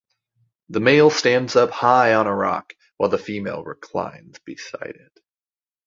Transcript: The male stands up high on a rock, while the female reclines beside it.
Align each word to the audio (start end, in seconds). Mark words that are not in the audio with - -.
The 0.69 0.79
male 0.79 1.11
stands 1.11 1.55
up 1.55 1.69
high 1.69 2.15
on 2.15 2.25
a 2.25 2.33
rock, 2.33 2.73
while 2.97 3.11
the 3.11 3.19
female 3.19 3.63
reclines 3.63 4.39
beside 4.39 4.95
it. 4.95 5.19